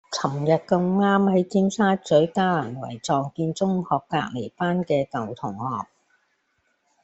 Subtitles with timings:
[0.11, 5.87] 噚日咁啱喺尖沙咀嘉蘭圍撞見中學隔離班嘅舊同學